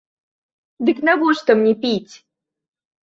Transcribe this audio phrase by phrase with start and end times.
[0.89, 2.13] Дык навошта мне піць?